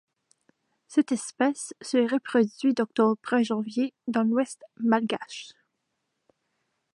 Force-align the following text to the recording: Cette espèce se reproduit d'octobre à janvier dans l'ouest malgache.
Cette 0.87 1.11
espèce 1.11 1.75
se 1.79 2.11
reproduit 2.11 2.73
d'octobre 2.73 3.21
à 3.33 3.43
janvier 3.43 3.93
dans 4.07 4.23
l'ouest 4.23 4.63
malgache. 4.79 5.49